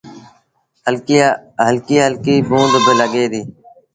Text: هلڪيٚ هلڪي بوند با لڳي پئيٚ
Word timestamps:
هلڪيٚ 1.59 2.01
هلڪي 2.07 2.35
بوند 2.49 2.73
با 2.83 2.91
لڳي 3.01 3.23
پئيٚ 3.31 3.47